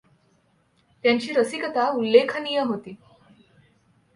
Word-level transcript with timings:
त्यांची 1.03 1.33
रसिकता 1.33 1.89
उल्लेखनीय 1.89 2.59
होती. 2.59 2.95